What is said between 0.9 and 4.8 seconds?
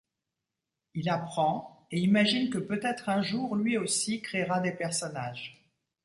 Il apprend et imagine que peut-être un jour lui aussi créera des